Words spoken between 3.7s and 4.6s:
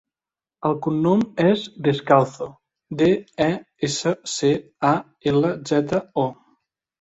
essa, ce,